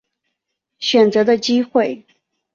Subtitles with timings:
[0.79, 2.07] 选择的机会